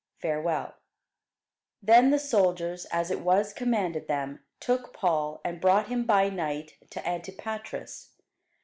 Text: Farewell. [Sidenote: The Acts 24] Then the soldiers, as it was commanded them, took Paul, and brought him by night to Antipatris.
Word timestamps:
Farewell. 0.19 0.73
[Sidenote: 1.81 1.83
The 1.83 1.91
Acts 1.91 1.99
24] 1.99 2.01
Then 2.01 2.09
the 2.09 2.17
soldiers, 2.19 2.85
as 2.85 3.11
it 3.11 3.19
was 3.21 3.53
commanded 3.53 4.07
them, 4.07 4.43
took 4.59 4.93
Paul, 4.93 5.39
and 5.45 5.61
brought 5.61 5.89
him 5.89 6.05
by 6.05 6.27
night 6.29 6.75
to 6.89 7.01
Antipatris. 7.01 8.09